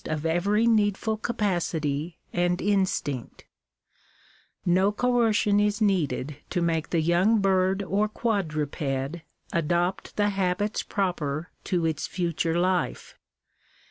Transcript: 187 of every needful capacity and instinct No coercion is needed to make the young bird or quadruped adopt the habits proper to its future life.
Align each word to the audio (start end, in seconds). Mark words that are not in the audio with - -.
187 0.05 0.19
of 0.19 0.35
every 0.35 0.65
needful 0.65 1.15
capacity 1.17 2.17
and 2.33 2.59
instinct 2.59 3.45
No 4.65 4.91
coercion 4.91 5.59
is 5.59 5.79
needed 5.79 6.37
to 6.49 6.59
make 6.59 6.89
the 6.89 7.01
young 7.01 7.37
bird 7.39 7.83
or 7.83 8.07
quadruped 8.09 9.17
adopt 9.53 10.15
the 10.15 10.29
habits 10.29 10.81
proper 10.81 11.51
to 11.65 11.85
its 11.85 12.07
future 12.07 12.57
life. 12.57 13.15